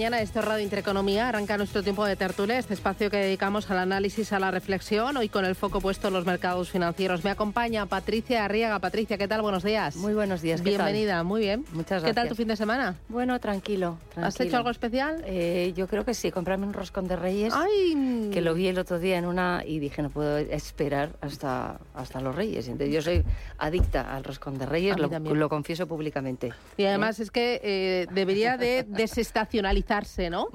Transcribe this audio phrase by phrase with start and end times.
[0.00, 1.28] Mañana, este es Radio Intereconomía.
[1.28, 5.28] Arranca nuestro tiempo de tertulia, este espacio que dedicamos al análisis, a la reflexión, hoy
[5.28, 7.22] con el foco puesto en los mercados financieros.
[7.22, 8.78] Me acompaña Patricia Arriaga.
[8.78, 9.42] Patricia, ¿qué tal?
[9.42, 9.96] Buenos días.
[9.96, 10.62] Muy buenos días.
[10.62, 11.66] Bienvenida, muy bien.
[11.74, 12.10] Muchas gracias.
[12.12, 12.96] ¿Qué tal tu fin de semana?
[13.10, 13.98] Bueno, tranquilo.
[14.16, 15.22] ¿Has hecho algo especial?
[15.26, 17.52] Eh, yo creo que sí, comprarme un roscón de reyes.
[17.54, 18.30] ¡Ay!
[18.32, 22.22] Que lo vi el otro día en una y dije, no puedo esperar hasta, hasta
[22.22, 22.68] los reyes.
[22.68, 23.22] Entonces, yo soy
[23.58, 26.54] adicta al roscón de reyes, lo, lo, confieso públicamente.
[26.78, 29.89] Y además es que eh, debería de desestacionalizar
[30.30, 30.48] ¿no?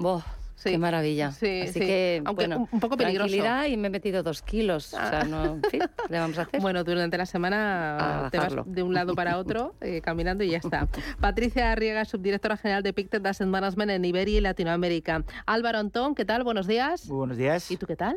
[0.54, 0.70] Sí.
[0.70, 1.32] Qué maravilla.
[1.32, 3.28] Sí, Así que, Aunque bueno, un poco peligroso.
[3.28, 4.94] Tranquilidad y me he metido dos kilos.
[4.94, 6.62] O sea, no, en fin, le vamos a hacer.
[6.62, 10.58] Bueno, durante la semana te vas de un lado para otro eh, caminando y ya
[10.58, 10.88] está.
[11.20, 15.24] Patricia Arriaga, subdirectora general de Pictet Asset Management en Iberia y Latinoamérica.
[15.44, 16.42] Álvaro Antón, ¿qué tal?
[16.42, 17.06] Buenos días.
[17.06, 17.70] Muy buenos días.
[17.70, 18.16] ¿Y tú qué tal?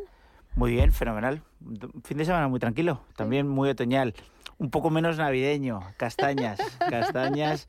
[0.55, 1.41] Muy bien, fenomenal.
[2.05, 4.13] Fin de semana muy tranquilo, también muy otoñal
[4.59, 7.67] un poco menos navideño, castañas, castañas,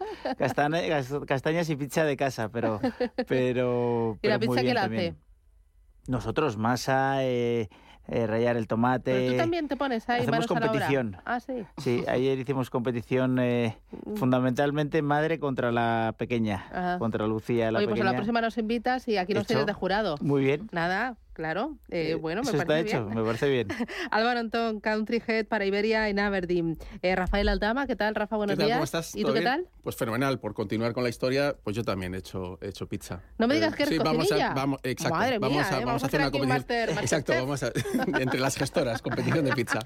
[1.27, 2.81] castañas y pizza de casa, pero
[3.27, 5.15] pero ¿Y la pizza qué la hace?
[6.09, 7.69] Nosotros masa eh,
[8.09, 9.13] eh, rayar el tomate.
[9.13, 11.17] Pero tú también te pones ahí Hacemos competición.
[11.25, 11.65] Ah, sí.
[11.79, 14.17] Sí, ayer hicimos competición eh, mm.
[14.17, 19.17] fundamentalmente madre contra la pequeña, contra Lucía la Oye, pues la próxima nos invitas y
[19.17, 20.17] aquí nos tienes de jurado.
[20.21, 20.69] Muy bien.
[20.73, 23.19] Nada, Claro, eh, bueno, me Eso parece está hecho, bien.
[23.19, 23.69] me parece bien.
[24.11, 26.77] Álvaro Antón, Country Head para Iberia en Aberdeen.
[27.03, 28.37] Eh, Rafael Aldama, ¿qué tal, Rafa?
[28.37, 28.66] Buenos ¿Qué tal?
[28.66, 28.77] días.
[28.77, 29.15] ¿Cómo estás?
[29.15, 29.69] ¿Y tú qué tal?
[29.82, 33.22] Pues fenomenal, por continuar con la historia, pues yo también he hecho, he hecho pizza.
[33.38, 35.81] No me digas eh, que eres sí, vamos a, vamos, exacto, Madre vamos, mía, a,
[35.81, 35.84] ¿eh?
[35.84, 36.99] vamos, a hacer una competición.
[36.99, 37.72] Exacto, vamos a,
[38.21, 39.78] entre las gestoras, competición de pizza.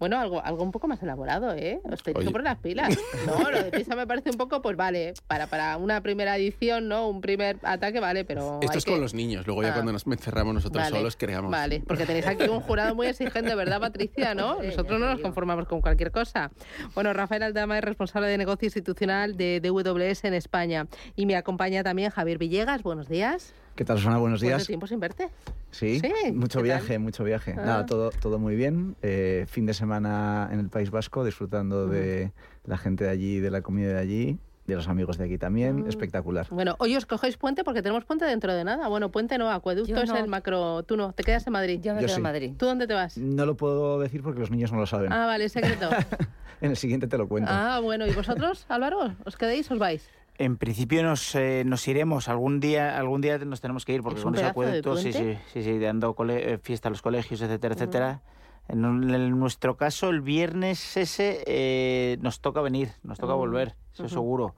[0.00, 1.78] Bueno, algo, algo un poco más elaborado, ¿eh?
[1.84, 2.98] Os tenéis que poner las pilas.
[3.26, 6.88] No, lo de pizza me parece un poco, pues vale, para, para una primera edición,
[6.88, 7.06] ¿no?
[7.06, 8.60] Un primer ataque, vale, pero.
[8.62, 8.92] Esto es que...
[8.92, 9.74] con los niños, luego ya ah.
[9.74, 11.50] cuando nos encerramos nosotros vale, solos creamos.
[11.50, 14.34] Vale, porque tenéis aquí un jurado muy exigente, ¿verdad, Patricia?
[14.34, 14.62] ¿No?
[14.62, 16.50] Nosotros no nos conformamos con cualquier cosa.
[16.94, 20.86] Bueno, Rafael Aldama es responsable de negocio institucional de DWS en España.
[21.14, 22.82] Y me acompaña también Javier Villegas.
[22.82, 23.52] Buenos días.
[23.74, 24.18] ¿Qué tal, Susana?
[24.18, 24.54] Buenos días.
[24.54, 25.28] ¿Cuánto tiempo sin verte?
[25.70, 26.32] Sí, ¿Sí?
[26.32, 27.00] mucho viaje, tal?
[27.00, 27.54] mucho viaje.
[27.56, 27.62] Ah.
[27.64, 28.96] Nada, todo, todo muy bien.
[29.02, 31.90] Eh, fin de semana en el País Vasco, disfrutando mm.
[31.90, 32.32] de
[32.64, 35.84] la gente de allí, de la comida de allí, de los amigos de aquí también.
[35.84, 35.88] Mm.
[35.88, 36.46] Espectacular.
[36.50, 38.88] Bueno, hoy os cogéis puente porque tenemos puente dentro de nada.
[38.88, 40.02] Bueno, puente no, acueducto no.
[40.02, 40.82] es el macro.
[40.82, 41.80] Tú no, te quedas en Madrid.
[41.82, 42.20] Yo me Yo quedo sí.
[42.20, 42.52] en Madrid.
[42.58, 43.16] ¿Tú dónde te vas?
[43.16, 45.12] No lo puedo decir porque los niños no lo saben.
[45.12, 45.88] Ah, vale, secreto.
[46.60, 47.50] en el siguiente te lo cuento.
[47.52, 49.16] Ah, bueno, ¿y vosotros, Álvaro?
[49.24, 50.10] ¿Os quedéis o os vais?
[50.40, 54.20] En principio nos, eh, nos iremos, algún día algún día nos tenemos que ir, porque
[54.20, 57.42] ¿Es con ese acueducto, sí, sí, sí, sí, dando cole- eh, fiesta a los colegios,
[57.42, 58.22] etcétera, etcétera.
[58.66, 63.36] En, un- en nuestro caso, el viernes ese eh, nos toca venir, nos toca Mm.
[63.36, 64.54] volver, eso seguro.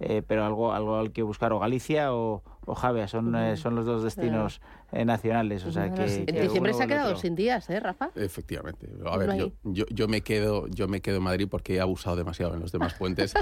[0.00, 3.74] Eh, pero algo algo al que buscar, o Galicia o, o Javea, son, eh, son
[3.76, 4.60] los dos destinos
[4.92, 5.64] eh, nacionales.
[5.64, 6.02] O sea que.
[6.02, 7.20] En que diciembre se ha quedado otro.
[7.20, 8.10] sin días, ¿eh, Rafa?
[8.16, 8.88] Efectivamente.
[9.04, 12.16] A ver, yo, yo, yo me quedo, yo me quedo en Madrid porque he abusado
[12.16, 13.34] demasiado en los demás puentes.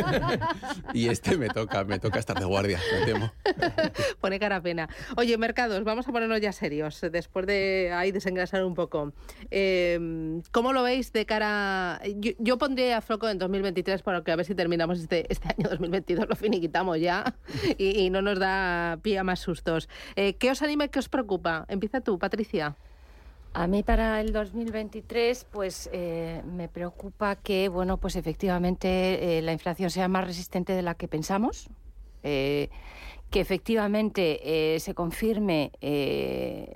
[0.94, 3.32] y este me toca, me toca estar de guardia, me temo.
[4.20, 4.88] Pone cara a pena.
[5.16, 9.12] Oye, mercados, vamos a ponernos ya serios, después de ahí desengrasar un poco.
[9.50, 12.00] Eh, ¿Cómo lo veis de cara...?
[12.16, 15.48] Yo, yo pondría a foco en 2023 para que a ver si terminamos este, este
[15.48, 17.34] año 2022, lo finiquitamos ya
[17.76, 19.88] y, y no nos da pie a más sustos.
[20.16, 21.66] Eh, ¿Qué os anima y qué os preocupa?
[21.68, 22.76] Empieza tú, Patricia.
[23.54, 29.52] A mí para el 2023, pues eh, me preocupa que, bueno, pues efectivamente eh, la
[29.52, 31.68] inflación sea más resistente de la que pensamos,
[32.22, 32.70] que
[33.32, 35.72] efectivamente se confirme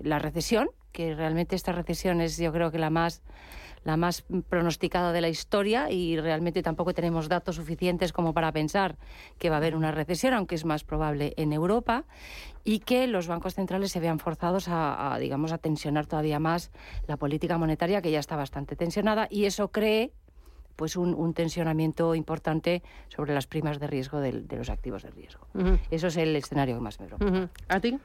[0.03, 3.23] la recesión, que realmente esta recesión es, yo creo que la más
[3.87, 8.99] la más pronosticada de la historia y realmente tampoco tenemos datos suficientes como para pensar
[9.39, 12.05] que va a haber una recesión, aunque es más probable en Europa,
[12.65, 16.73] y que los bancos centrales se vean forzados a, a, digamos, a tensionar todavía más
[17.07, 20.13] la política monetaria, que ya está bastante tensionada, y eso cree
[20.75, 25.11] pues un, un tensionamiento importante sobre las primas de riesgo del- de, los activos de
[25.11, 25.47] riesgo.
[25.91, 27.31] Eso es el escenario que más me preocupa.
[27.31, 27.49] ujú.
[27.69, 27.99] ¿A ti?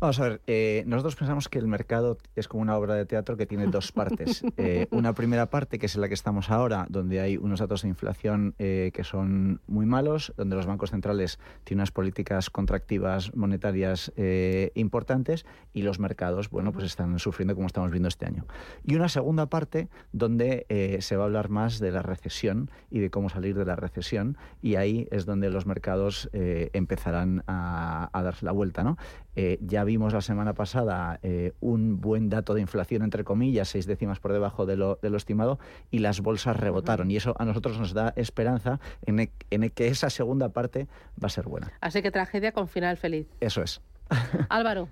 [0.00, 3.36] Vamos a ver, eh, nosotros pensamos que el mercado es como una obra de teatro
[3.36, 4.42] que tiene dos partes.
[4.56, 7.82] Eh, una primera parte, que es en la que estamos ahora, donde hay unos datos
[7.82, 13.34] de inflación eh, que son muy malos, donde los bancos centrales tienen unas políticas contractivas
[13.34, 18.46] monetarias eh, importantes y los mercados, bueno, pues están sufriendo como estamos viendo este año.
[18.84, 20.66] Y una segunda parte, donde
[21.00, 24.38] se va a hablar más de la recesión y de cómo salir de la recesión,
[24.62, 28.96] y ahí es donde los mercados empezarán a, a darse la vuelta, ¿no?
[29.36, 33.86] Eh, ya vimos la semana pasada eh, un buen dato de inflación, entre comillas, seis
[33.86, 35.58] décimas por debajo de lo, de lo estimado,
[35.90, 37.10] y las bolsas rebotaron.
[37.10, 40.88] Y eso a nosotros nos da esperanza en, e- en que esa segunda parte
[41.22, 41.72] va a ser buena.
[41.80, 43.26] Así que tragedia con final feliz.
[43.40, 43.82] Eso es.
[44.48, 44.88] Álvaro.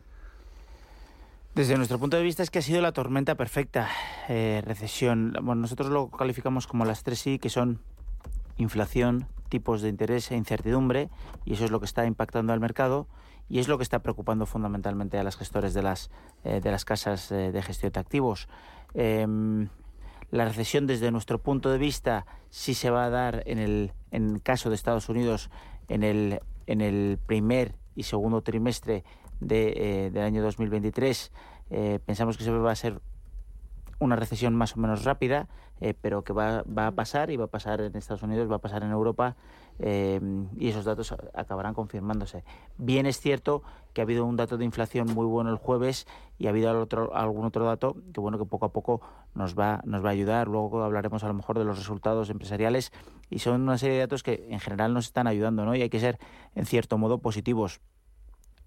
[1.55, 3.89] Desde nuestro punto de vista es que ha sido la tormenta perfecta.
[4.29, 5.33] Eh, recesión.
[5.43, 7.81] Bueno, nosotros lo calificamos como las tres I, que son
[8.59, 11.09] inflación, tipos de interés e incertidumbre,
[11.44, 13.06] y eso es lo que está impactando al mercado
[13.49, 16.11] y es lo que está preocupando fundamentalmente a las gestores de las,
[16.44, 18.49] eh, de las casas eh, de gestión de activos.
[18.94, 19.69] Em,
[20.31, 24.31] la recesión desde nuestro punto de vista sí se va a dar en el, en
[24.31, 25.50] el caso de Estados Unidos
[25.89, 29.05] en el, en el primer y segundo trimestre
[29.41, 31.33] de, eh, del año 2023.
[31.71, 33.00] Eh, pensamos que se va a ser
[34.02, 35.49] una recesión más o menos rápida,
[35.81, 38.56] eh, pero que va, va, a pasar y va a pasar en Estados Unidos, va
[38.56, 39.37] a pasar en Europa
[39.78, 40.20] eh,
[40.56, 42.44] y esos datos acabarán confirmándose.
[42.78, 43.62] Bien es cierto
[43.93, 46.06] que ha habido un dato de inflación muy bueno el jueves
[46.38, 49.00] y ha habido algún otro dato que bueno que poco a poco
[49.34, 50.48] nos va, nos va a ayudar.
[50.48, 52.93] Luego hablaremos a lo mejor de los resultados empresariales
[53.31, 55.75] y son una serie de datos que en general nos están ayudando, ¿no?
[55.75, 56.19] Y hay que ser
[56.55, 57.81] en cierto modo positivos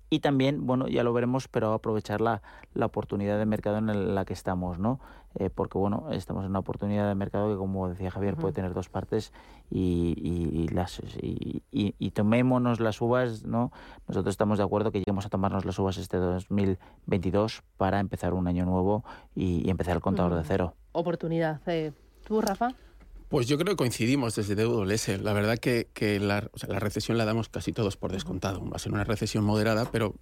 [0.10, 2.42] y también, bueno, ya lo veremos, pero aprovechar la,
[2.74, 5.00] la oportunidad de mercado en la que estamos, ¿no?
[5.38, 8.42] Eh, porque, bueno, estamos en una oportunidad de mercado que, como decía Javier, uh -huh.
[8.42, 9.34] puede tener dos partes
[9.70, 13.72] y, y, y las, y, y, tomémonos las uvas, ¿no?
[14.08, 18.48] Nosotros estamos de acuerdo que lleguemos a tomarnos las uvas este 2022 para empezar un
[18.48, 19.04] año nuevo
[19.36, 20.40] y, empezar el contador uh -huh.
[20.40, 20.74] de cero.
[20.94, 21.60] Oportunidad.
[21.66, 21.92] Eh,
[22.26, 22.70] ¿Tú, Rafa?
[23.30, 25.22] Pues yo creo que coincidimos desde DWS.
[25.22, 28.64] La verdad que, que la, la, recesión la damos casi todos por descontado.
[28.70, 30.16] Va a ser una recesión moderada, pero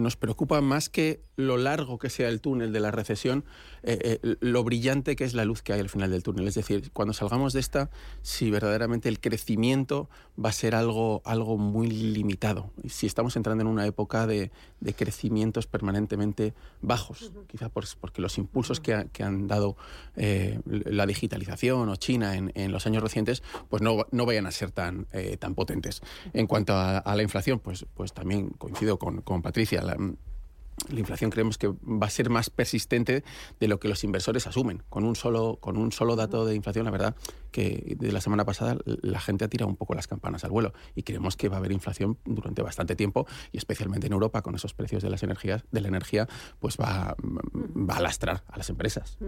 [0.00, 3.44] nos preocupa más que lo largo que sea el túnel de la recesión,
[3.82, 6.46] eh, eh, lo brillante que es la luz que hay al final del túnel.
[6.46, 7.90] Es decir, cuando salgamos de esta,
[8.22, 10.10] si verdaderamente el crecimiento
[10.42, 12.70] va a ser algo, algo muy limitado.
[12.88, 14.50] Si estamos entrando en una época de,
[14.80, 17.46] de crecimientos permanentemente bajos, uh -huh.
[17.46, 18.84] quizá por, porque los impulsos uh -huh.
[18.84, 19.76] que, ha, que, han dado
[20.16, 24.50] eh, la digitalización o China en, en, los años recientes, pues no, no vayan a
[24.50, 26.02] ser tan, eh, tan potentes.
[26.32, 29.82] En cuanto a, a, la inflación, pues, pues también coincido con, con Patricia.
[29.96, 30.14] La,
[30.88, 33.22] la inflación creemos que va a ser más persistente
[33.58, 34.82] de lo que los inversores asumen.
[34.88, 37.14] Con un solo, con un solo dato de inflación, la verdad
[37.50, 40.72] que de la semana pasada la gente ha tirado un poco las campanas al vuelo
[40.94, 44.54] y creemos que va a haber inflación durante bastante tiempo y especialmente en Europa con
[44.54, 48.70] esos precios de las energías de la energía pues va, va a lastrar a las
[48.70, 49.18] empresas.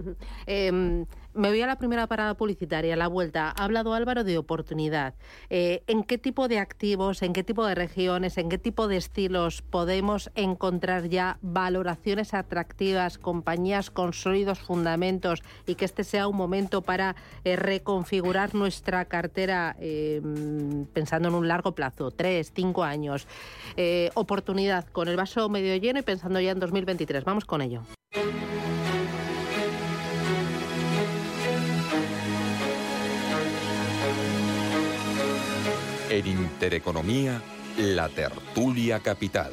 [0.46, 1.04] Eh,
[1.34, 3.48] me voy a la primera parada publicitaria, la vuelta.
[3.56, 5.14] Ha hablado Álvaro de oportunidad.
[5.48, 8.98] Eh, ¿En qué tipo de activos, en qué tipo de regiones, en qué tipo de
[8.98, 16.36] estilos podemos encontrar ya valoraciones atractivas, compañías con sólidos fundamentos y que este sea un
[16.36, 18.11] momento para eh, reconfigurar
[18.52, 20.20] nuestra cartera eh,
[20.92, 23.26] pensando en un largo plazo, tres, cinco años?
[23.76, 27.24] Eh, oportunidad con el vaso medio lleno y pensando ya en 2023.
[27.24, 27.82] Vamos con ello.
[36.10, 37.40] En Intereconomía,
[37.78, 39.52] la tertulia capital.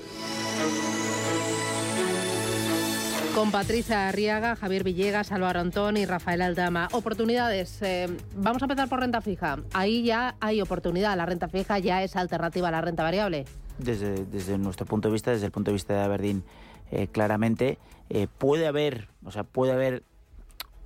[3.39, 6.89] Con Patricia Arriaga, Javier Villegas, Álvaro Antón y Rafael Aldama.
[6.91, 7.81] Oportunidades.
[7.81, 9.59] Eh, vamos a empezar por renta fija.
[9.71, 11.15] Ahí ya hay oportunidad.
[11.15, 13.45] La renta fija ya es alternativa a la renta variable.
[13.77, 16.43] Desde, nuestro punto de vista, desde el punto de vista de Aberdeen,
[16.91, 17.77] eh, claramente
[18.09, 20.03] eh, puede haber, o sea, puede haber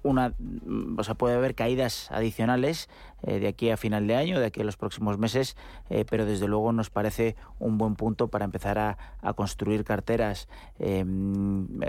[0.04, 0.34] una,
[0.98, 2.90] o sea, puede haber caídas adicionales
[3.24, 5.56] eh, de aquí a final de año, de aquí a los próximos meses,
[5.90, 8.98] eh, pero desde luego nos parece un buen punto para empezar a,
[9.36, 10.50] construir carteras.
[10.80, 11.06] Eh,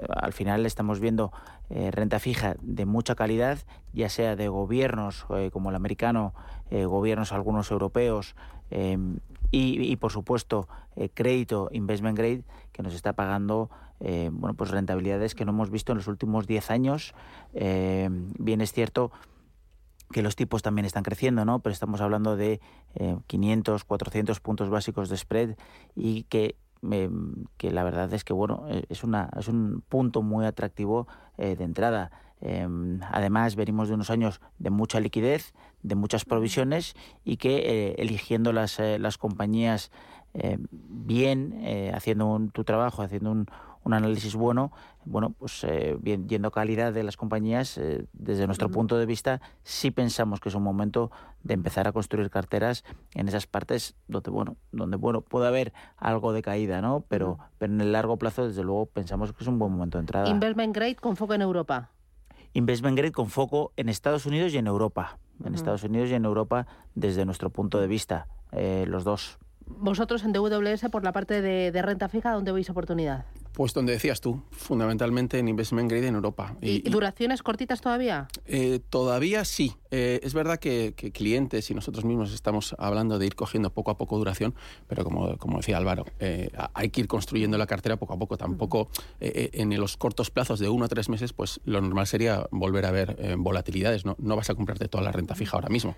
[0.09, 1.33] al final estamos viendo
[1.68, 3.59] renta fija de mucha calidad,
[3.92, 6.35] ya sea de gobiernos como el americano,
[6.71, 8.37] gobiernos algunos europeos.
[8.71, 10.68] Y, y, por supuesto
[11.14, 15.92] crédito investment grade que nos está pagando eh, bueno, pues rentabilidades que no hemos visto
[15.92, 17.14] en los últimos 10 años.
[17.52, 19.12] Eh, bien es cierto
[20.12, 21.60] que los tipos también están creciendo, ¿no?
[21.60, 22.60] Pero estamos hablando de
[22.94, 25.56] eh, 500, 400 puntos básicos de spread
[25.94, 26.56] y que
[27.56, 31.08] que la verdad es que bueno es una es un punto muy atractivo
[31.38, 32.10] de entrada
[32.44, 37.94] Em, además, venimos de unos años de mucha liquidez, de muchas provisiones y que eh,
[37.96, 39.90] eligiendo las, eh, las compañías
[40.34, 41.62] eh, bien,
[41.94, 43.46] haciendo un, tu trabajo, haciendo un,
[43.84, 44.72] un análisis bueno,
[45.04, 49.90] bueno, pues eh, viendo calidad de las compañías, eh, desde nuestro punto de vista, sí
[49.90, 51.10] pensamos que es un momento
[51.42, 56.32] de empezar a construir carteras en esas partes donde, bueno, donde, bueno, puede haber algo
[56.32, 57.04] de caída, ¿no?
[57.08, 60.02] Pero, pero en el largo plazo, desde luego, pensamos que es un buen momento de
[60.02, 60.28] entrada.
[60.28, 61.90] Investment grade con foco en Europa.
[62.54, 65.18] Investment grade con foco en Estados Unidos y en Europa.
[65.44, 69.38] En Estados Unidos y en Europa, desde nuestro punto de vista, eh, los dos.
[69.66, 73.24] Vosotros en DWS, por la parte de, de renta fija, ¿dónde veis oportunidad?
[73.54, 76.56] Pues donde decías tú, fundamentalmente en investment grade en Europa.
[76.61, 78.26] ¿Y, duraciones cortitas todavía?
[78.46, 79.76] Eh, todavía sí.
[79.92, 83.96] Eh, es verdad que, clientes y nosotros mismos estamos hablando de ir cogiendo poco a
[83.96, 84.56] poco duración,
[84.88, 88.37] pero como, como decía Álvaro, eh, hay que ir construyendo la cartera poco a poco.
[88.37, 88.88] Tampoco
[89.20, 92.90] en los cortos plazos de uno a tres meses, pues lo normal sería volver a
[92.90, 94.04] ver volatilidades.
[94.04, 94.16] ¿no?
[94.18, 95.94] no vas a comprarte toda la renta fija ahora mismo.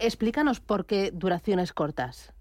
[0.00, 2.32] Explícanos por qué duraciones cortas.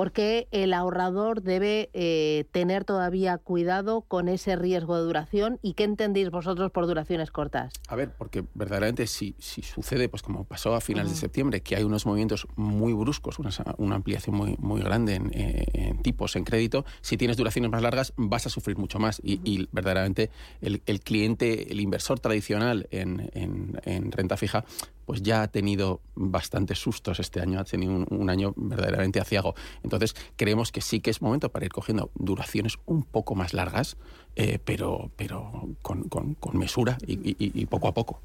[0.00, 5.74] ¿Por qué el ahorrador debe eh, tener todavía cuidado con ese riesgo de duración y
[5.74, 7.74] qué entendéis vosotros por duraciones cortas?
[7.86, 11.76] A ver, porque verdaderamente si, si sucede, pues como pasó a finales de septiembre, que
[11.76, 16.86] hay unos movimientos muy bruscos, una, ampliación muy, muy grande eh, en, tipos, en crédito,
[17.02, 19.20] si tienes duraciones más largas vas a sufrir mucho más.
[19.22, 20.30] Y, verdaderamente
[20.62, 24.64] el, cliente, el inversor tradicional en, en renta fija,
[25.10, 29.56] pues ya ha tenido bastantes sustos este año, ha tenido un, año verdaderamente aciago.
[29.82, 33.96] Entonces, creemos que sí que es momento para ir cogiendo duraciones un poco más largas,
[34.40, 36.08] eh, pero, pero con,
[36.54, 38.22] mesura y, poco a poco.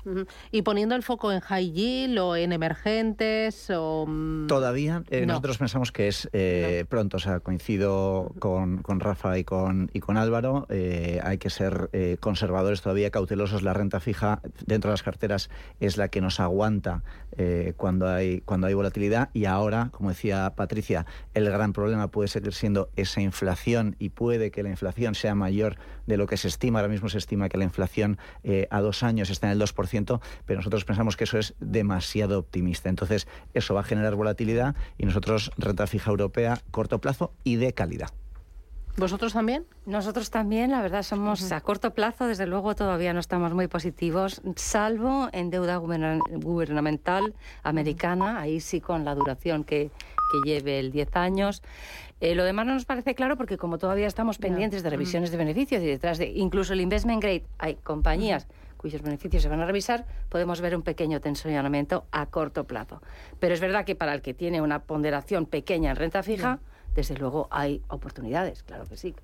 [0.50, 3.70] ¿Y poniendo el foco en high yield o en emergentes?
[3.76, 4.06] O...
[4.08, 9.44] Mm, Todavía eh, nosotros pensamos que es eh, pronto, o sea, coincido con, Rafa y
[9.44, 11.90] con, y con Álvaro, hay que ser
[12.22, 15.50] conservadores todavía, cautelosos, la renta fija dentro de las carteras
[15.82, 17.04] es la que nos aguanta
[17.76, 19.30] cuando, hay, cuando hay volatilidad.
[19.34, 24.50] Y ahora, como decía Patricia, el gran problema puede seguir siendo esa inflación y puede
[24.52, 26.80] que la inflación sea mayor de lo que se estima.
[26.80, 30.22] Ahora mismo se estima que la inflación eh, a dos años está en el 2%,
[30.46, 32.90] pero nosotros pensamos que eso es demasiado optimista.
[32.90, 37.74] Entonces, eso va a generar volatilidad y nosotros renta fija europea, corto plazo y de
[37.74, 38.10] calidad.
[38.98, 39.66] ¿Vosotros también?
[39.86, 44.42] Nosotros también, la verdad, somos a corto plazo, desde luego todavía no estamos muy positivos,
[44.56, 47.34] salvo en deuda gubernamental
[47.64, 49.92] americana, ahí sí con la duración que,
[50.32, 51.62] que lleve el 10 años.
[52.22, 55.38] Eh, lo demás no nos parece claro porque como todavía estamos pendientes de revisiones de
[55.38, 59.66] beneficios y detrás de incluso el investment grade hay compañías cuyos beneficios se van a
[59.66, 63.02] revisar, podemos ver un pequeño tensionamiento a corto plazo.
[63.40, 66.60] Pero es verdad que para el que tiene una ponderación pequeña en renta fija,
[66.94, 69.16] desde luego hay oportunidades, claro que sí.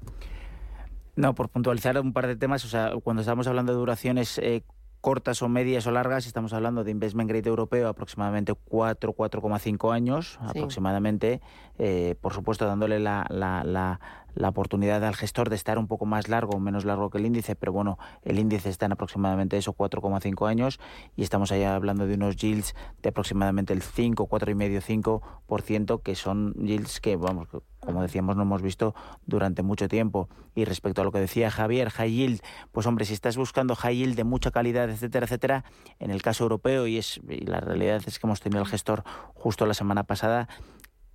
[1.15, 4.63] No, por puntualizar un par de temas, o sea, cuando estamos hablando de duraciones eh,
[5.01, 10.39] cortas o medias o largas, estamos hablando de investment grade europeo aproximadamente 4, 4,5 años
[10.41, 11.41] aproximadamente,
[11.79, 14.00] eh, por supuesto dándole la, la, la,
[14.35, 17.55] la, oportunidad al gestor de estar un poco más largo menos largo que el índice,
[17.55, 20.79] pero bueno, el índice está en aproximadamente eso, 4,5 años
[21.15, 26.53] y estamos allá hablando de unos yields de aproximadamente el 5, 4,5, 5%, que son
[26.53, 27.47] yields que, vamos,
[27.79, 28.93] como decíamos, no hemos visto
[29.25, 30.29] durante mucho tiempo.
[30.53, 33.95] Y respecto a lo que decía Javier, high yield, pues hombre, si estás buscando high
[33.95, 35.65] yield de mucha calidad, etcétera, etcétera,
[36.00, 39.03] en el caso europeo, y, es, y la realidad es que hemos tenido el gestor
[39.33, 40.47] justo la semana pasada,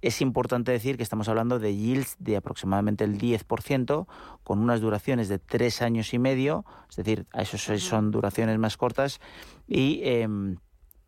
[0.07, 4.07] es importante decir que estamos hablando de yields de aproximadamente el 10%,
[4.45, 9.21] con unas duraciones de tres años y medio, es decir, esos son duraciones más cortas.
[9.67, 10.59] Y, em,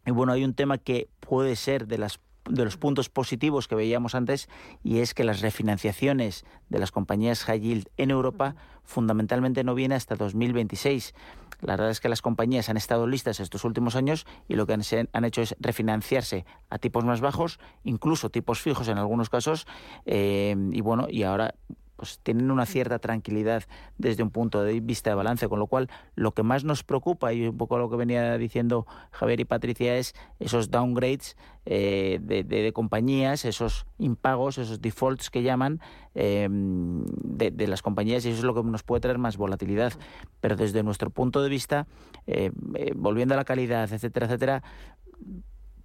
[0.05, 3.75] y bueno, hay un tema que puede ser de las de los puntos positivos que
[3.75, 4.49] veíamos antes
[4.83, 9.97] y es que las refinanciaciones de las compañías high yield en Europa fundamentalmente no vienen
[9.97, 11.15] hasta 2026.
[11.61, 14.75] La verdad es que las compañías han estado listas estos últimos años y lo que
[14.75, 19.67] han, hecho es refinanciarse a tipos más bajos, incluso tipos fijos en algunos casos,
[20.07, 21.55] eh, y bueno, y ahora
[21.99, 23.65] pues tienen una cierta tranquilidad
[23.99, 27.33] desde un punto de vista de balance, con lo cual lo que más nos preocupa
[27.33, 31.37] y un poco lo que venía diciendo Javier y Patricia es esos downgrades
[31.67, 35.81] eh, de, compañías, esos impagos, esos defaults que llaman
[36.15, 39.93] em, de, las compañías y eso es lo que nos puede traer más volatilidad.
[40.41, 41.89] Pero desde nuestro punto de vista,
[42.29, 44.63] eh, eh, volviendo a la calidad, etcétera, etcétera,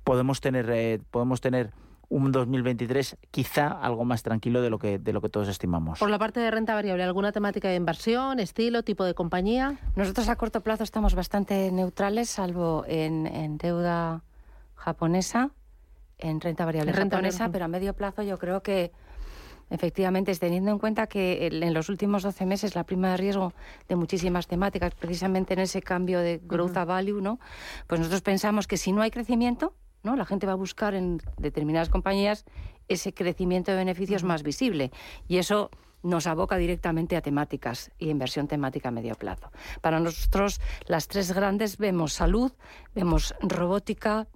[0.03, 1.73] podemos tener, podemos tener
[2.13, 5.99] un 2023 quizá algo más tranquilo de lo que de lo que todos estimamos.
[5.99, 9.79] Por la parte de renta variable, ¿alguna temática de inversión, estilo, tipo de compañía?
[9.95, 14.21] Nosotros a corto plazo estamos bastante neutrales, salvo en, deuda
[14.75, 15.49] japonesa,
[16.19, 18.91] en renta variable japonesa, pero a medio plazo yo creo que
[19.71, 23.53] efectivamente, teniendo en cuenta que en los últimos 12 meses la prima de riesgo
[23.87, 27.39] de muchísimas temáticas, precisamente en ese cambio de growth a value, ¿no?
[27.87, 30.15] Pues nosotros pensamos que si no hay crecimiento, ¿no?
[30.15, 32.45] La gente va a buscar en determinadas compañías
[32.87, 34.91] ese crecimiento de beneficios más visible.
[35.27, 35.71] Y eso
[36.03, 39.51] nos aboca directamente a temáticas y inversión temática a medio plazo.
[39.81, 42.51] Para nosotros, las tres grandes vemos salud,
[42.93, 44.27] vemos robótica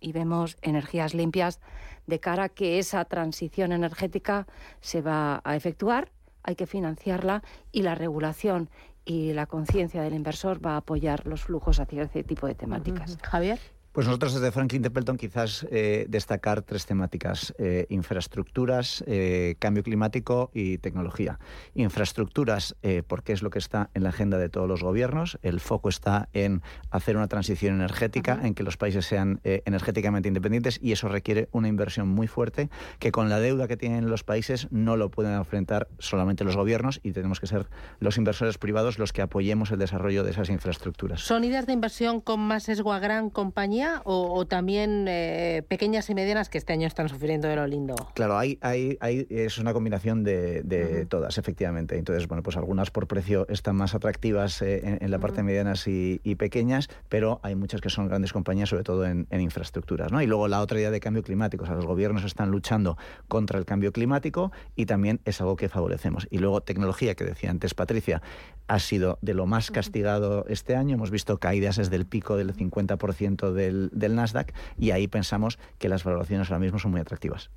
[0.00, 1.60] y vemos energías limpias
[2.06, 4.46] de cara a que esa transición energética
[4.80, 6.10] se va a efectuar,
[6.42, 8.70] hay que financiarla y la regulación
[9.04, 13.18] y la conciencia del inversor va a apoyar los flujos hacia ese tipo de temáticas.
[13.22, 13.58] Javier.
[13.94, 20.50] Pues nosotros desde Franklin Templeton quizás eh, destacar tres temáticas, eh, infraestructuras, eh, cambio climático
[20.52, 21.38] y tecnología.
[21.76, 22.74] Infraestructuras,
[23.06, 26.28] porque es lo que está en la agenda de todos los gobiernos, el foco está
[26.32, 26.60] en
[26.90, 31.68] hacer una transición energética, en que los países sean energéticamente independientes y eso requiere una
[31.68, 35.86] inversión muy fuerte que con la deuda que tienen los países no lo pueden enfrentar
[36.00, 37.68] solamente los gobiernos y tenemos que ser
[38.00, 41.20] los inversores privados los que apoyemos el desarrollo de esas infraestructuras.
[41.20, 43.83] ¿Son ideas de inversión con más sesgo a gran compañía?
[44.04, 47.94] O, también eh, pequeñas y medianas que este año están sufriendo de lo lindo?
[48.14, 51.96] Claro, hay, hay, hay es una combinación de, todas, efectivamente.
[51.98, 56.18] Entonces, bueno, pues algunas por precio están más atractivas eh, en, la parte medianas y,
[56.34, 60.10] pequeñas, pero hay muchas que son grandes compañías, sobre todo en, infraestructuras.
[60.10, 60.20] ¿no?
[60.20, 62.96] Y luego la otra idea de cambio climático, o sea, los gobiernos están luchando
[63.28, 66.26] contra el cambio climático y también es algo que favorecemos.
[66.30, 68.20] Y luego tecnología, que decía antes Patricia,
[68.66, 70.94] ha sido de lo más castigado este año.
[70.94, 75.88] Hemos visto caídas desde el pico del 50% del, del Nasdaq y ahí pensamos que
[75.88, 77.50] las valoraciones ahora mismo son muy atractivas.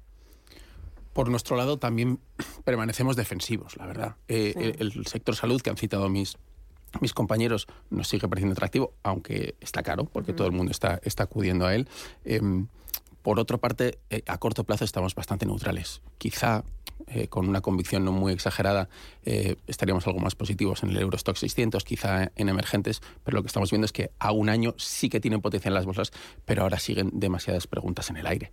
[1.14, 2.20] Por nuestro lado también
[2.64, 4.16] permanecemos defensivos, la verdad.
[4.28, 6.38] Eh, el, sector salud que han citado mis,
[7.02, 11.24] mis compañeros nos sigue pareciendo atractivo, aunque está caro, porque todo el mundo está, está
[11.24, 11.88] acudiendo a él.
[12.24, 12.68] Em,
[13.24, 16.02] por otra parte, eh, a corto plazo estamos bastante neutrales.
[16.18, 16.64] Quizá
[17.06, 18.90] eh, con una convicción no muy exagerada,
[19.24, 23.48] eh, estaríamos algo más positivos en el Eurostock 600, quizá en emergentes, pero lo que
[23.48, 26.12] estamos viendo es que a un año sí que tienen potencial las bolsas,
[26.44, 28.52] pero ahora siguen demasiadas preguntas en el aire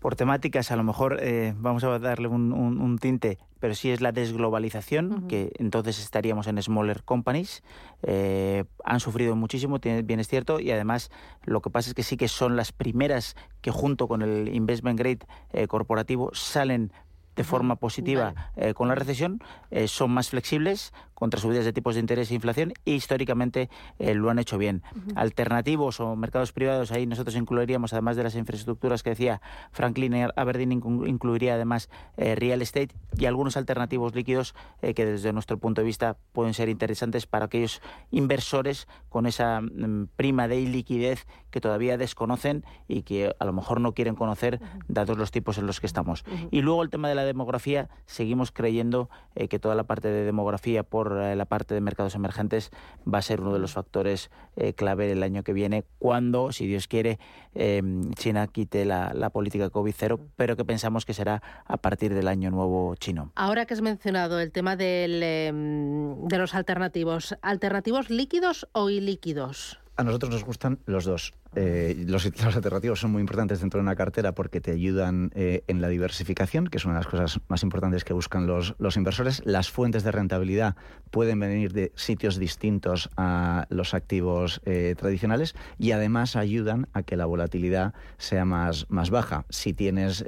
[0.00, 4.12] por temáticas, a lo mejor eh, vamos a darle un, tinte, pero sí es la
[4.12, 7.62] desglobalización, que entonces estaríamos en smaller companies.
[8.02, 11.10] han sufrido muchísimo, bien es cierto, y además
[11.44, 14.98] lo que pasa es que sí que son las primeras que junto con el investment
[14.98, 16.94] grade corporativo salen
[17.40, 21.94] de forma positiva eh, con la recesión, eh, son más flexibles contra subidas de tipos
[21.94, 24.82] de interés e inflación y históricamente eh, lo han hecho bien.
[25.14, 30.72] Alternativos o mercados privados, ahí nosotros incluiríamos, además de las infraestructuras que decía Franklin Aberdeen,
[30.72, 36.54] incluiría además real estate y algunos alternativos líquidos que desde nuestro punto de vista pueden
[36.54, 43.02] ser interesantes para aquellos inversores con esa mm, prima de liquidez que todavía desconocen y
[43.02, 46.24] que a lo mejor no quieren conocer dados los tipos en los que estamos.
[46.50, 50.24] Y luego el tema de la demografía, seguimos creyendo eh, que toda la parte de
[50.24, 52.70] demografía por eh, la parte de mercados emergentes
[53.12, 56.66] va a ser uno de los factores eh, clave el año que viene, cuando, si
[56.66, 57.18] Dios quiere,
[57.54, 62.50] em, China quite la, política COVID-0, pero que pensamos que será a partir del año
[62.50, 63.30] nuevo chino.
[63.36, 69.80] Ahora que has mencionado el tema del, em, de los alternativos, ¿alternativos líquidos o ilíquidos?
[70.00, 71.34] A nosotros nos gustan los dos.
[71.54, 72.24] Eh, los,
[72.56, 76.68] alternativos son muy importantes dentro de una cartera porque te ayudan eh, en la diversificación,
[76.68, 79.42] que es una de las cosas más importantes que buscan los, inversores.
[79.44, 80.74] Las fuentes de rentabilidad
[81.10, 87.18] pueden venir de sitios distintos a los activos eh, tradicionales y además ayudan a que
[87.18, 89.44] la volatilidad sea más, más baja.
[89.50, 90.24] Si tienes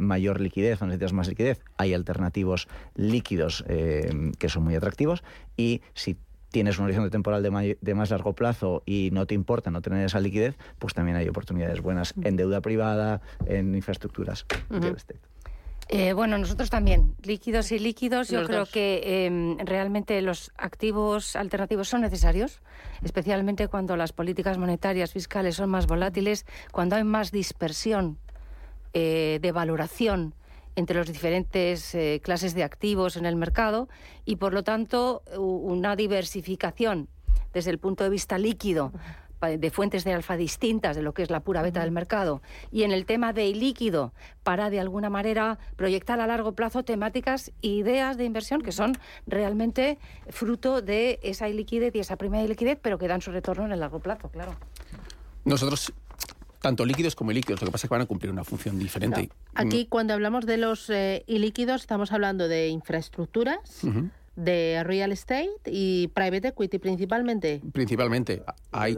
[0.00, 2.66] mayor liquidez o necesitas más liquidez, hay alternativos
[2.96, 5.22] líquidos que son muy atractivos
[5.56, 6.16] y si
[6.52, 10.20] tienes un horizonte temporal de, más largo plazo y no te importa no tener esa
[10.20, 14.46] liquidez, pues también hay oportunidades buenas en deuda privada, en infraestructuras.
[15.88, 21.88] Eh, bueno, nosotros también, líquidos y líquidos, yo creo que em, realmente los activos alternativos
[21.88, 22.60] son necesarios,
[23.02, 28.18] especialmente cuando las políticas monetarias fiscales son más volátiles, cuando hay más dispersión
[28.94, 30.34] eh, de valoración
[30.76, 33.88] entre las diferentes eh, clases de activos en el mercado
[34.24, 37.08] y, por lo tanto, una diversificación
[37.52, 38.92] desde el punto de vista líquido
[39.48, 42.84] de fuentes de alfa distintas de lo que es la pura beta del mercado y
[42.84, 47.68] en el tema de líquido para de alguna manera proyectar a largo plazo temáticas e
[47.68, 52.98] ideas de inversión que son realmente fruto de esa liquidez y esa primera liquidez pero
[52.98, 54.54] que dan su retorno en el largo plazo, claro.
[55.44, 55.92] Nosotros
[56.62, 57.60] tanto líquidos como ilíquidos.
[57.60, 59.28] Lo que pasa es que van a cumplir una función diferente.
[59.54, 63.80] Aquí, cuando hablamos de los eh, ilíquidos, estamos hablando de infraestructuras.
[64.34, 67.60] de real estate y private equity principalmente.
[67.70, 68.42] Principalmente.
[68.70, 68.96] Hay,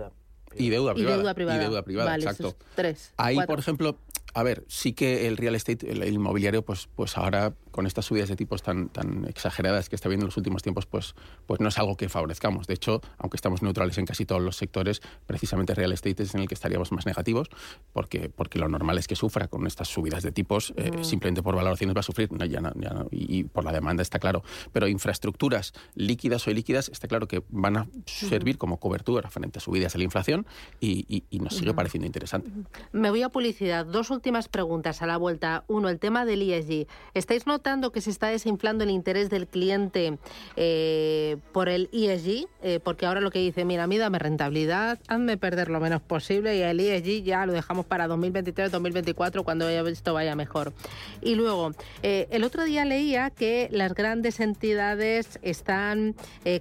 [0.56, 1.16] y deuda privada.
[1.16, 2.14] Y deuda privada.
[2.14, 2.56] exacto.
[2.76, 3.12] Tres.
[3.16, 3.98] Ahí, por ejemplo,
[4.34, 8.28] a ver, sí que el real estate, el, inmobiliario, pues, pues ahora con estas subidas
[8.28, 11.70] de tipos tan, tan exageradas que está viendo en los últimos tiempos, pues, pues no
[11.70, 12.68] es algo que favorezcamos.
[12.68, 16.42] De hecho, aunque estamos neutrales en casi todos los sectores, precisamente real estate es en
[16.42, 17.48] el que estaríamos más negativos,
[17.92, 21.56] porque, porque lo normal es que sufra con estas subidas de tipos, eh, simplemente por
[21.56, 24.44] valoraciones va a sufrir, no, ya ya y, y, por la demanda está claro.
[24.72, 29.60] Pero infraestructuras líquidas o ilíquidas está claro que van a servir como cobertura frente a
[29.60, 30.46] subidas de la inflación
[30.78, 32.52] y, y nos sigue pareciendo interesante.
[32.92, 33.84] Me voy a publicidad.
[33.84, 35.64] Dos últimas preguntas a la vuelta.
[35.66, 36.86] Uno, el tema del ESG.
[37.14, 40.18] ¿Estáis notando que se está desinflando el interés del cliente
[40.54, 42.46] eh, por el ESG?
[42.62, 46.02] Eh, porque ahora lo que dice, mira, a mí dame rentabilidad, hazme perder lo menos
[46.02, 50.74] posible y el ESG ya lo dejamos para 2023, 2024, cuando esto vaya mejor.
[51.22, 51.72] Y luego,
[52.02, 56.14] eh, el otro día leía que las grandes entidades están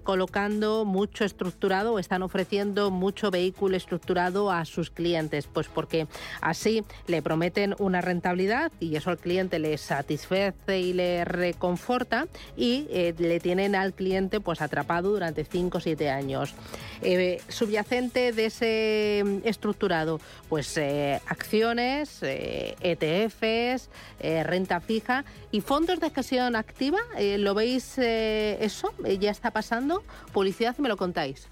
[0.04, 6.08] colocando mucho estructurado o están ofreciendo mucho vehículo estructurado a sus clientes, pues porque
[6.40, 10.54] así le prometen una rentabilidad y eso al cliente le satisface
[10.94, 16.54] le reconforta y eh, le tienen al cliente pues atrapado durante 5 o 7 años.
[17.02, 26.00] Eh, subyacente de ese mm, estructurado, pues eh, acciones, ETFs, e renta fija y fondos
[26.00, 27.00] de gestión activa.
[27.38, 28.94] ¿Lo veis eso?
[29.20, 30.04] ¿Ya está pasando?
[30.32, 31.48] Publicidad, me lo contáis.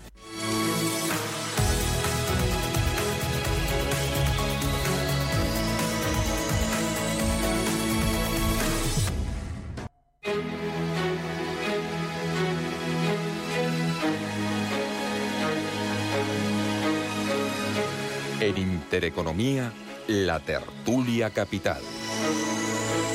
[18.41, 19.71] En Intereconomía,
[20.07, 21.79] la tertulia capital.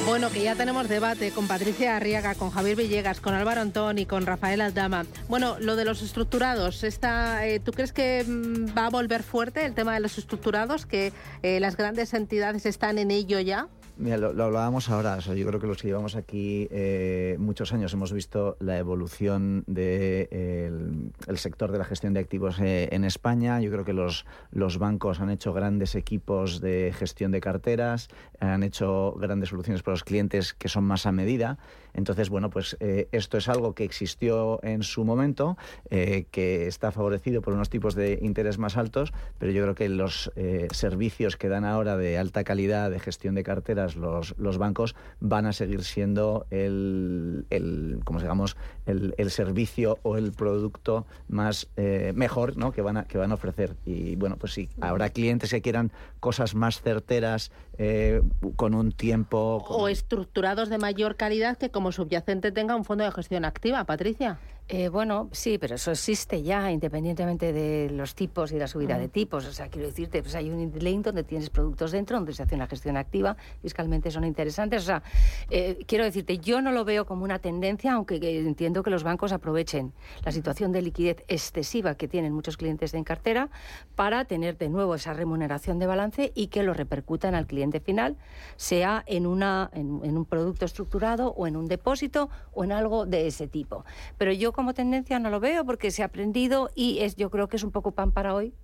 [0.06, 4.06] Bueno, que ya tenemos debate con Patricia Arriaga, con Javier Villegas, con Álvaro Antón y
[4.06, 5.04] con Rafael Aldama.
[5.28, 9.66] Bueno, lo de los estructurados, está, eh, ¿tú crees que mm, va a volver fuerte
[9.66, 10.86] el tema de los estructurados?
[10.86, 11.12] ¿Que
[11.42, 13.66] eh, las grandes entidades están en ello ya?
[13.98, 15.18] Mira, lo, hablábamos ahora.
[15.20, 21.12] yo creo que los que llevamos aquí eh, muchos años hemos visto la evolución del
[21.26, 23.58] el sector de la gestión de activos eh, en España.
[23.60, 29.12] Yo creo que los bancos han hecho grandes equipos de gestión de carteras, han hecho
[29.12, 31.58] grandes soluciones para los clientes que son más a medida.
[31.96, 35.56] Entonces, bueno, pues eh, esto es algo que existió en su momento,
[35.90, 40.30] que está favorecido por unos tipos de interés más altos, pero yo creo que los
[40.72, 45.52] servicios que dan ahora de alta calidad de gestión de carteras los, bancos van a
[45.52, 48.56] seguir siendo el, el como digamos,
[48.86, 52.72] el, el, servicio o el producto más eh, mejor ¿no?
[52.72, 53.76] que, van a, que van a ofrecer.
[53.84, 58.22] Y bueno, pues sí, habrá clientes que quieran cosas más certeras eh,
[58.56, 59.64] con un tiempo...
[59.68, 64.38] O estructurados de mayor calidad que como subyacente tenga un fondo de gestión activa, Patricia.
[64.68, 69.08] Eh, bueno, sí, pero eso existe ya, independientemente de los tipos y la subida de
[69.08, 69.46] tipos.
[69.46, 72.56] O sea, quiero decirte, pues hay un link donde tienes productos dentro, donde se hace
[72.56, 74.82] una gestión activa, fiscalmente son interesantes.
[74.82, 75.04] O sea,
[75.50, 79.30] eh, quiero decirte, yo no lo veo como una tendencia, aunque entiendo que los bancos
[79.30, 79.92] aprovechen
[80.24, 83.50] la situación de liquidez excesiva que tienen muchos clientes en cartera
[83.94, 88.16] para tener de nuevo esa remuneración de balance y que lo repercutan al cliente final,
[88.56, 93.06] sea en, una, en, en un producto estructurado o en un depósito o en algo
[93.06, 93.84] de ese tipo.
[94.18, 97.46] Pero yo como tendencia no lo veo porque se ha aprendido y es, yo creo
[97.48, 98.54] que es un poco pan para hoy,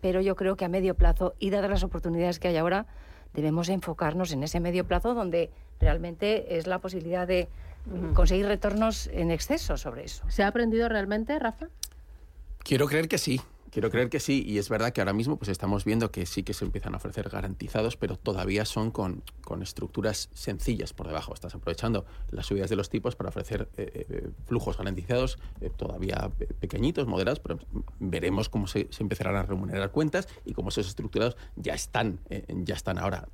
[0.00, 2.86] pero yo creo que a medio plazo y dadas las oportunidades que hay ahora,
[3.34, 5.50] debemos enfocarnos en ese medio plazo donde
[5.80, 7.48] realmente es la posibilidad de
[8.14, 10.24] conseguir retornos en exceso sobre eso.
[10.28, 11.68] ¿Se ha aprendido realmente, Rafa?
[12.58, 13.40] Quiero creer que sí.
[13.70, 16.42] Quiero creer que sí, y es verdad que ahora mismo pues estamos viendo que sí
[16.42, 21.32] que se empiezan a ofrecer garantizados, pero todavía son con, con estructuras sencillas por debajo.
[21.34, 26.32] Estás aprovechando las subidas de los tipos para ofrecer eh, eh, flujos garantizados eh, todavía
[26.58, 27.60] pequeñitos, moderados, pero
[28.00, 32.74] veremos cómo se, se, empezarán a remunerar cuentas y cómo esos estructurados ya están, ya
[32.74, 33.28] están ahora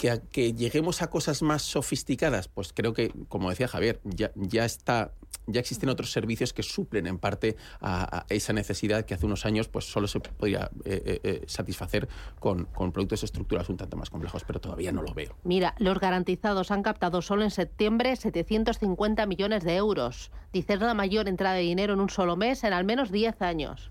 [0.00, 4.64] que, que, lleguemos a cosas más sofisticadas, pues creo que, como decía Javier, ya, ya
[4.64, 5.12] está
[5.46, 9.68] ya existen otros servicios que suplen en parte a, esa necesidad que hace unos años
[9.68, 12.08] pues solo se podía eh, eh, eh, satisfacer
[12.38, 15.36] con, con, productos estructurales un tanto más complejos, pero todavía no lo veo.
[15.44, 20.30] Mira, los garantizados han captado solo en septiembre 750 millones de euros.
[20.52, 23.42] Dice es la mayor entrada de dinero en un solo mes en al menos 10
[23.42, 23.90] años.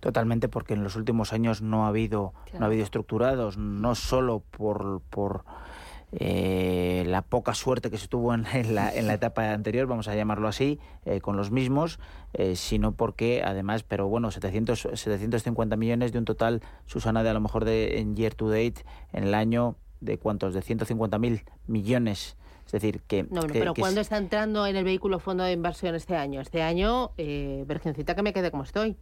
[0.00, 4.42] Totalmente, porque en los últimos años no ha habido, no ha habido estructurados, no solo
[4.50, 5.44] por, por
[6.12, 10.14] eh, la poca suerte que se tuvo en, la, en, la, etapa anterior, vamos a
[10.14, 12.00] llamarlo así, eh, con los mismos,
[12.32, 17.34] eh, sino porque además, pero bueno, 700, 750 millones de un total, Susana, de a
[17.34, 22.36] lo mejor de en year to date, en el año, de cuántos, de 150.000 millones.
[22.64, 23.24] Es decir, que...
[23.24, 26.40] No, pero ¿cuándo está entrando en el vehículo fondo de inversión este año?
[26.40, 28.96] Este año, eh, Virgencita, que me quede como estoy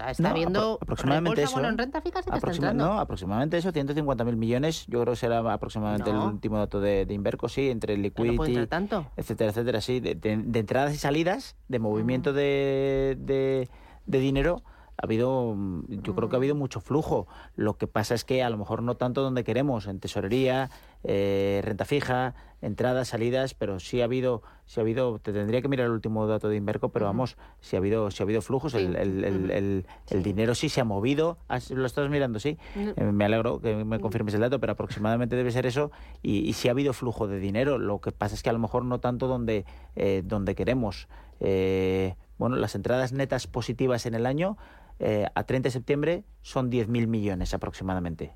[0.00, 1.52] sea, está No, viendo apro- aproximadamente eso.
[1.54, 2.94] bueno, en renta fija sí que está Aproxima- entrando.
[2.94, 4.86] no, aproximadamente eso, 150.000 millones.
[4.88, 6.22] Yo creo que será aproximadamente No.
[6.28, 9.06] el último dato de, de Inverco, sí, entre el No liquidity, entrar tanto.
[9.16, 13.68] etcétera, etcétera, sí, de, de- de entradas y salidas, de movimiento de, de-
[14.06, 14.62] de dinero.
[15.02, 17.26] Ha habido, mm, yo creo que ha habido mucho flujo.
[17.56, 20.68] Lo que pasa es que a lo mejor no tanto donde queremos, en tesorería,
[21.04, 25.68] eh, renta fija, entradas, salidas, pero sí ha habido, sí ha habido, te tendría que
[25.68, 28.74] mirar el último dato de Inverco, pero vamos, sí ha habido, sí ha habido flujos,
[28.74, 29.52] el, el- el- Ujú.
[29.52, 32.58] el- el dinero sí se ha movido, Ah, lo estás mirando, sí.
[32.76, 35.90] Eh, me alegro que me confirmes el dato, pero aproximadamente debe ser eso.
[36.22, 37.78] Y, y sí ha habido flujo de dinero.
[37.78, 39.64] Lo que pasa es que a lo mejor no tanto donde,
[39.96, 41.08] eh, donde queremos.
[41.40, 44.56] Eh, bueno, las entradas netas positivas en el año
[45.00, 48.34] eh, a 30 de septiembre son 10.000 millones aproximadamente.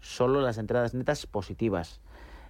[0.00, 2.00] Solo las entradas netas positivas.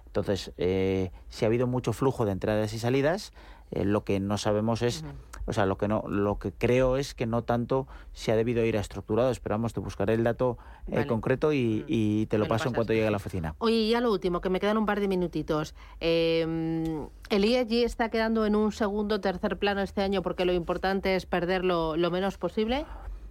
[0.05, 3.33] Entonces, eh, si ha habido mucho flujo de entradas y salidas,
[3.71, 5.03] eh, lo que no sabemos es,
[5.45, 8.63] o sea, lo que no, lo que creo es que no tanto se ha debido
[8.63, 11.07] ir a estructurados, pero vamos, te buscaré el dato eh, Vale.
[11.07, 13.55] concreto y, y te lo Me lo paso en cuanto llegue a la oficina.
[13.57, 15.75] Oye, y ya lo último, que me quedan un par de minutitos.
[15.99, 20.53] Eh, ¿El ESG está quedando en un segundo o tercer plano este año porque lo
[20.53, 22.85] importante es perderlo lo menos posible?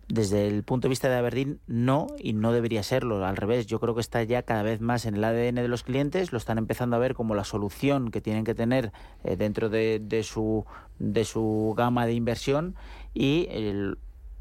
[0.09, 3.25] Desde el punto de vista de Aberdeen, no, y no debería serlo.
[3.25, 5.83] Al revés, yo creo que está ya cada vez más en el ADN de los
[5.83, 8.92] clientes, lo están empezando a ver como la solución que tienen que tener
[9.25, 10.64] eh, dentro de, su,
[11.01, 12.77] de su gama de inversión
[13.14, 13.49] y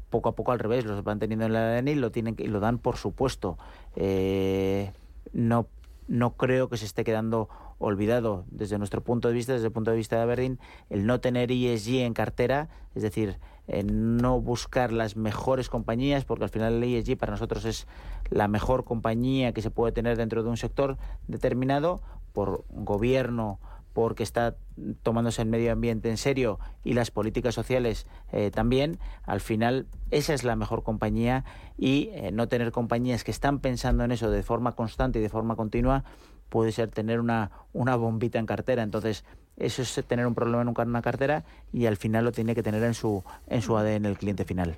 [0.08, 2.46] poco a poco al revés, los van teniendo en el ADN y lo, tienen, y
[2.46, 3.58] lo dan por supuesto.
[3.96, 4.92] Eh,
[5.32, 5.66] no,
[6.06, 7.48] no creo que se esté quedando
[7.78, 10.58] olvidado desde nuestro punto de vista, desde el punto de vista de Aberdeen,
[10.90, 13.38] el no tener ESG en cartera, es decir,
[13.84, 17.86] no buscar las mejores compañías, porque al final el ESG para nosotros es
[18.30, 22.00] la mejor compañía que se puede tener dentro de un sector determinado,
[22.32, 23.58] por gobierno,
[23.96, 24.56] porque está
[25.02, 30.34] tomándose el medio ambiente en serio y las políticas sociales eh, también, al final esa
[30.34, 31.46] es la mejor compañía
[31.78, 35.30] y eh, no tener compañías que están pensando en eso de forma constante y de
[35.30, 36.04] forma continua
[36.50, 38.82] puede ser tener una, una bombita en cartera.
[38.82, 39.24] Entonces,
[39.56, 42.82] eso es tener un problema en una cartera y al final lo tiene que tener
[42.82, 44.76] en su, en su ADN el cliente final.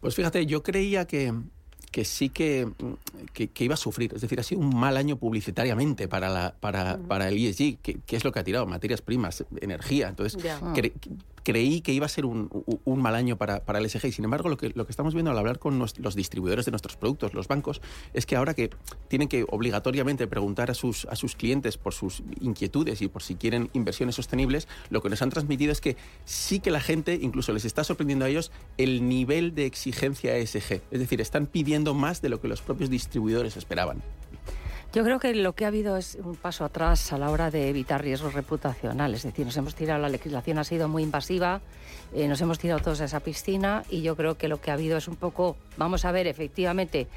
[0.00, 1.32] Pues fíjate, yo creía que,
[1.90, 2.68] que sí que,
[3.32, 4.12] que, que iba a sufrir.
[4.14, 7.98] Es decir, ha sido un mal año publicitariamente para, la, para, para el ESG, que,
[8.04, 10.08] que es lo que ha tirado, materias primas, energía.
[10.08, 10.42] Entonces,
[10.74, 10.92] cre-
[11.44, 12.48] creí que iba a ser un,
[12.84, 15.14] un- mal año para, para el SG y sin embargo lo que, lo que estamos
[15.14, 17.80] viendo al hablar con los distribuidores de nuestros productos, los bancos,
[18.14, 18.70] es que ahora que
[19.08, 23.34] tienen que obligatoriamente preguntar a sus, a sus clientes por sus inquietudes y por si
[23.36, 27.52] quieren inversiones sostenibles, lo que nos han transmitido es que sí que la gente incluso
[27.52, 30.80] les está sorprendiendo a ellos el nivel de exigencia ESG.
[30.90, 34.02] Es decir, están pidiendo más de lo que los propios distribuidores esperaban.
[34.94, 37.68] Yo creo que lo que ha habido es un paso atrás a la hora de
[37.68, 39.24] evitar riesgos reputacionales.
[39.24, 41.60] Es decir, nos hemos tirado, la legislación ha sido muy invasiva,
[42.14, 44.74] eh, nos hemos tirado todos a esa piscina y yo creo que lo que ha
[44.74, 47.08] habido es un poco, vamos a ver efectivamente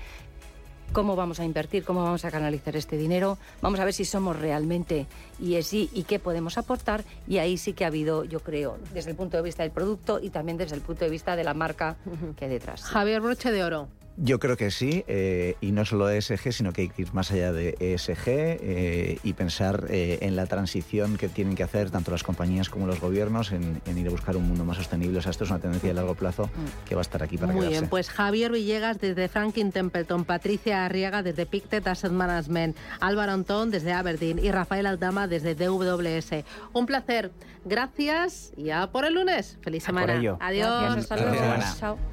[0.92, 4.40] cómo vamos a invertir, cómo vamos a canalizar este dinero, vamos a ver si somos
[4.40, 5.06] realmente
[5.40, 9.16] ESG y qué podemos aportar y ahí sí que ha habido, yo creo, desde el
[9.16, 11.98] punto de vista del producto y también desde el punto de vista de la marca
[12.38, 12.82] que hay detrás.
[12.86, 13.88] Javier Broche de Oro.
[14.20, 17.32] Yo creo que sí, eh, y no solo ESG, sino que hay que ir más
[17.32, 22.10] allá de ESG eh, y pensar eh, en la transición que tienen que hacer tanto
[22.10, 25.20] las compañías como los gobiernos en, en ir a buscar un mundo más sostenible.
[25.20, 26.50] O sea, esto es una tendencia de largo plazo
[26.90, 27.80] que va a estar aquí para Muy quedarse.
[27.80, 33.70] bien, pues Javier Villegas desde Franklin Templeton, Patricia Arriaga desde Pictet Asset Management, Álvaro Antón
[33.70, 36.44] desde Aberdeen y Rafael Aldama desde DWS.
[36.74, 37.32] Un placer.
[37.66, 39.60] Gracias y a por el lunes.
[39.62, 40.16] Feliz semana.
[40.16, 40.38] ello.
[40.42, 40.68] Adiós.
[40.96, 41.64] Gracias, hasta luego.
[41.80, 41.98] Chao.